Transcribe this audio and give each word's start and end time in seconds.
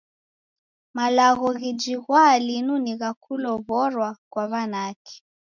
Malagho 0.95 1.47
ghijighwaa 1.59 2.33
linu 2.47 2.75
ni 2.85 2.93
gha 2.99 3.11
kulow'orwa 3.23 4.09
kwa 4.31 4.43
w'anake. 4.51 5.15